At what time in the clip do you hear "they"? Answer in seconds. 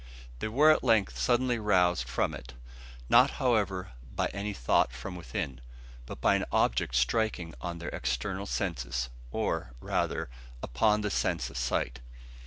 0.39-0.47